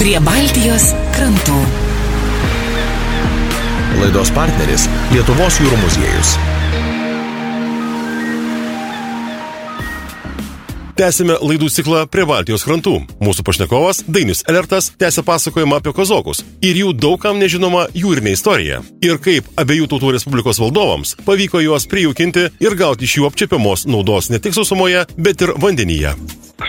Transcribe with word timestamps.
prie 0.00 0.16
Baltijos 0.24 0.94
krantų. 1.12 1.58
Laidos 4.00 4.30
partneris- 4.32 4.86
Lietuvos 5.12 5.58
jūrų 5.60 5.76
muziejus. 5.82 6.30
Tęsime 10.96 11.36
laidų 11.44 11.68
ciklą 11.68 12.06
prie 12.08 12.24
Baltijos 12.24 12.64
krantų. 12.64 12.94
Mūsų 13.20 13.44
pašnekovas 13.44 14.02
Dainis 14.08 14.42
Elertas 14.48 14.90
tęsia 14.96 15.22
pasakojimą 15.22 15.76
apie 15.76 15.92
kazokus 15.92 16.44
ir 16.62 16.80
jų 16.80 16.96
daugam 16.96 17.36
nežinoma 17.36 17.86
jūrinė 17.92 18.32
istorija. 18.32 18.80
Ir 19.04 19.18
kaip 19.18 19.44
abiejų 19.56 19.86
tautų 19.86 20.14
Respublikos 20.16 20.60
valdovams 20.60 21.16
pavyko 21.26 21.60
juos 21.60 21.84
prijaukinti 21.86 22.48
ir 22.60 22.74
gauti 22.74 23.04
iš 23.04 23.18
jų 23.18 23.28
apčiapiamos 23.28 23.84
naudos 23.86 24.30
ne 24.30 24.38
tik 24.38 24.54
sausumoje, 24.54 25.04
bet 25.16 25.42
ir 25.42 25.52
vandenyje. 25.60 26.16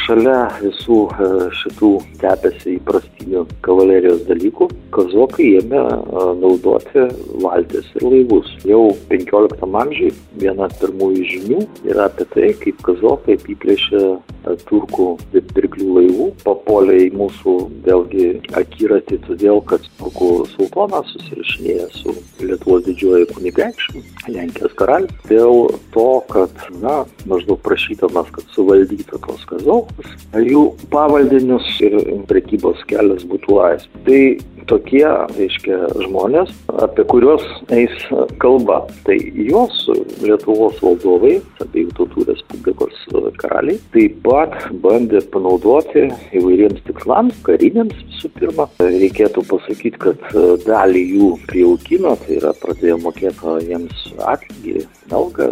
Šalia 0.02 0.38
visų 0.62 0.98
e, 1.14 1.28
šitų 1.60 1.90
tepėsi 2.22 2.76
įprastinių 2.78 3.44
kavalerijos 3.66 4.24
dalykų, 4.26 4.68
kazokai 4.96 5.50
ėmė 5.60 5.82
e, 5.82 6.24
naudoti 6.42 7.06
valtis 7.44 7.90
ir 8.00 8.06
laivus. 8.08 8.50
Jau 8.68 8.82
15 9.12 9.62
amžiui 9.82 10.12
viena 10.42 10.70
pirmųjų 10.82 11.28
žinių 11.34 11.60
yra 11.92 12.08
apie 12.10 12.28
tai, 12.34 12.50
kaip 12.64 12.82
kazokai 12.88 13.38
apiplėšė 13.38 14.02
e, 14.02 14.56
turkų 14.70 15.08
pirklių 15.54 15.90
laivų, 16.00 16.28
papuolė 16.46 16.98
į 17.06 17.12
mūsų 17.20 17.56
vėlgi 17.86 18.28
akiratį, 18.58 19.22
todėl 19.28 19.62
kad 19.70 19.86
turkų 20.00 20.32
sultonas 20.56 21.14
susirašinėja 21.14 21.88
su 21.96 22.16
Lietuvos 22.42 22.86
didžioji 22.88 23.30
kunigaikščiu, 23.36 24.02
Lenkijos 24.32 24.74
karalius, 24.80 25.14
dėl 25.30 25.70
to, 25.94 26.10
kad, 26.32 26.66
na, 26.82 27.02
maždaug 27.30 27.62
prašytamas, 27.66 28.32
kad 28.34 28.50
suvaldytų 28.56 29.22
tos 29.28 29.46
kazokus, 29.50 29.91
jų 30.38 30.64
pavaldinius 30.94 31.68
ir 31.84 31.98
prekybos 32.30 32.82
kelias 32.90 33.26
būtų 33.28 33.58
laisvas. 33.58 33.90
Tai 34.08 34.22
tokie, 34.70 35.04
reiškia, 35.36 35.78
žmonės, 36.06 36.52
apie 36.82 37.06
kuriuos 37.10 37.44
eis 37.74 37.94
kalba. 38.42 38.82
Tai 39.08 39.18
jos 39.36 39.84
Lietuvos 40.22 40.78
valdovai, 40.84 41.40
abiejų 41.64 41.96
tautų 41.98 42.26
Respublikos 42.30 43.06
karaliai, 43.42 43.80
taip 43.96 44.20
pat 44.26 44.56
bandė 44.84 45.24
panaudoti 45.34 46.08
įvairiems 46.38 46.84
tikslams, 46.88 47.42
kariniams 47.48 47.98
visų 48.12 48.32
pirma. 48.38 48.68
Reikėtų 48.82 49.44
pasakyti, 49.50 49.98
kad 50.02 50.26
dalį 50.68 51.04
jų 51.18 51.32
prijaukino, 51.50 52.16
tai 52.24 52.38
yra 52.40 52.54
pradėjo 52.62 53.00
mokėti 53.02 53.58
jiems 53.68 54.08
atlygį, 54.30 54.86
algą, 55.16 55.52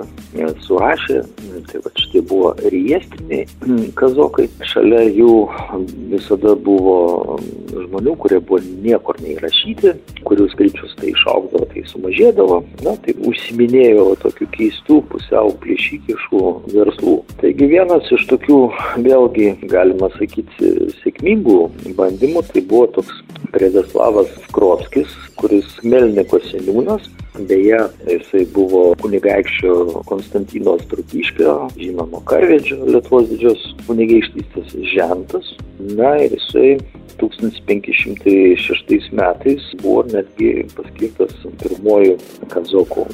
surašė, 0.65 1.21
tai 1.69 1.81
va 1.83 1.91
šitie 1.97 2.21
buvo 2.29 2.51
riestriniai 2.73 3.89
kazokai. 3.99 4.47
Šalia 4.69 5.03
jų 5.07 5.33
visada 6.11 6.55
buvo 6.55 7.37
žmonių, 7.69 8.15
kurie 8.21 8.39
buvo 8.39 8.61
niekur 8.83 9.19
neįrašyti, 9.23 9.93
kurių 10.27 10.49
skaičius 10.53 10.95
tai 10.99 11.11
išaugdavo, 11.13 11.67
tai 11.73 11.85
sumažėdavo. 11.89 12.59
Na, 12.85 12.95
tai 13.03 13.15
užsiminėjo 13.29 14.07
tokių 14.23 14.49
keistų, 14.55 15.01
pusiau 15.11 15.53
plėšykiškų 15.63 16.43
verslų. 16.73 17.15
Taigi 17.41 17.69
vienas 17.73 18.09
iš 18.15 18.27
tokių, 18.31 18.59
vėlgi, 19.05 19.51
galima 19.71 20.11
sakyti, 20.17 20.73
sėkmingų 21.03 21.59
bandymų, 21.99 22.45
tai 22.53 22.65
buvo 22.69 22.87
toks 22.99 23.23
Predeslavas 23.49 24.29
Skrovskis, 24.45 25.09
kuris 25.39 25.71
Melniko 25.81 26.37
seniūnas, 26.43 27.07
Beje, 27.47 27.79
jisai 28.09 28.45
buvo 28.51 28.95
kunigaikščio 28.99 30.03
Konstantino 30.09 30.73
Strukiškio, 30.81 31.53
žinomo 31.79 32.19
karvedžio 32.27 32.83
Lietuvos 32.83 33.29
didžios 33.29 33.61
kunigaikštystės 33.87 34.73
žentas. 34.91 35.45
Na 35.95 36.17
ir 36.19 36.35
jisai 36.35 36.71
1506 37.21 39.11
metais 39.15 39.61
buvo 39.83 40.03
netgi 40.11 40.65
paskirtas 40.75 41.33
pirmoju 41.63 42.17
kazokų 42.51 43.07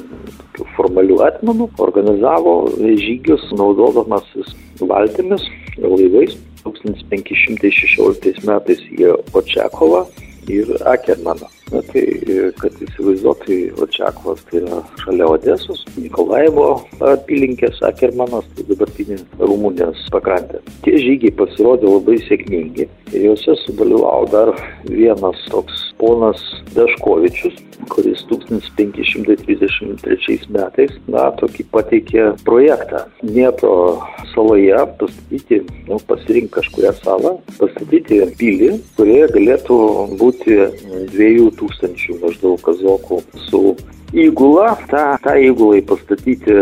formalių 0.74 1.16
atmenų, 1.28 1.70
organizavo 1.86 2.54
žygius 2.82 3.44
naudodamasis 3.54 4.48
valtimis 4.82 5.42
laivais. 5.78 6.34
1516 6.66 8.42
metais 8.42 8.80
į 8.90 9.12
Očiakovą 9.38 10.00
ir 10.48 10.86
Akermaną. 10.86 11.46
Na 11.72 11.80
tai, 11.82 12.22
kad 12.60 12.72
įsivaizduotai, 12.78 13.72
Očiakovas 13.82 14.44
tai 14.46 14.60
yra 14.60 14.76
šalia 15.02 15.26
Odesos, 15.34 15.80
Nikolaivo 15.98 16.86
apylinkės, 17.02 17.82
Akermanas, 17.88 18.46
tai 18.54 18.62
dabartinė 18.68 19.16
Rumunijos 19.40 20.04
pakrantė. 20.14 20.60
Tie 20.86 20.94
žygiai 21.02 21.34
pasirodė 21.40 21.86
labai 21.90 22.16
sėkmingi 22.28 22.84
ir 22.86 23.20
juose 23.24 23.52
sudalyvavo 23.64 24.26
dar 24.30 24.48
vienas 24.86 25.38
toks 25.50 25.74
ponas 25.98 26.38
Deškovičius, 26.76 27.56
kuris 27.90 28.22
1533 28.30 30.46
metais, 30.52 30.92
na, 31.10 31.22
tokį 31.40 31.62
pateikė 31.74 32.22
projektą. 32.46 32.98
Dniepro 33.24 33.74
saloje 34.36 34.76
pastatyti, 35.00 35.62
nu, 35.88 35.98
pasirink 36.06 36.52
kažkurią 36.58 36.92
salą, 37.00 37.32
pastatyti 37.56 38.20
pilį, 38.36 38.70
kurioje 38.98 39.32
galėtų 39.32 39.78
būti 40.20 40.58
dviejų 41.14 41.50
tūkstančių 41.56 42.20
maždaug 42.20 42.60
kazokų 42.66 43.22
su 43.48 43.62
įgula. 44.12 44.74
Ta, 44.92 45.16
tą 45.24 45.36
įgulai 45.48 45.80
pastatyti 45.88 46.60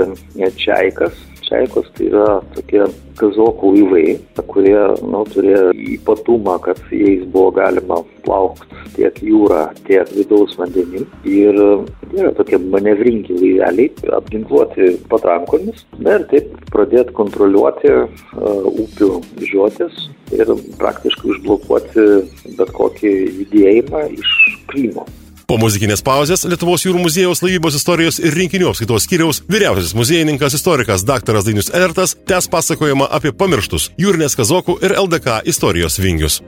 čiaikas. 0.63 1.19
Čaikos 1.54 1.87
tai 1.94 2.09
yra 2.10 2.41
tokie 2.50 2.82
kazokų 3.15 3.69
laivai, 3.76 4.16
kurie 4.50 4.78
nu, 5.06 5.20
turėjo 5.31 5.69
ypatumą, 5.94 6.56
kad 6.65 6.81
jais 6.91 7.22
buvo 7.31 7.53
galima 7.54 8.00
plaukti 8.25 8.81
tiek 8.97 9.20
jūrą, 9.22 9.60
tiek 9.87 10.10
vidaus 10.16 10.56
vandenim. 10.59 11.06
Ir 11.22 11.54
yra 12.10 12.32
tokie 12.34 12.59
manevringi 12.59 13.38
laiveliai, 13.38 13.87
apginkluoti 14.19 14.97
patrankomis. 15.12 15.87
Na 16.03 16.19
ir 16.19 16.26
taip 16.32 16.50
pradėti 16.75 17.15
kontroliuoti 17.15 17.92
uh, 18.03 18.71
upių 18.75 19.12
žiotis 19.47 20.09
ir 20.34 20.50
praktiškai 20.81 21.36
užblokuoti 21.36 22.09
bet 22.59 22.75
kokį 22.75 23.15
judėjimą 23.44 24.09
iš 24.19 24.41
Krymo. 24.72 25.06
Po 25.44 25.59
muzikinės 25.60 26.00
pauzės 26.05 26.47
Lietuvos 26.49 26.87
jūrų 26.87 27.03
muziejaus 27.05 27.43
laivybos 27.44 27.77
istorijos 27.77 28.21
ir 28.22 28.32
rinkinių 28.38 28.71
apskaitos 28.71 29.05
skyriaus 29.05 29.43
vyriausiasis 29.50 29.97
muziejininkas 29.99 30.56
istorikas 30.56 31.05
dr. 31.05 31.43
Dainius 31.44 31.69
Elertas 31.75 32.16
tęs 32.28 32.49
pasakojimą 32.53 33.10
apie 33.19 33.34
pamirštus 33.37 33.91
jūrinės 34.00 34.38
kazokų 34.41 34.81
ir 34.87 34.97
LDK 35.04 35.43
istorijos 35.53 36.00
vingius. 36.00 36.41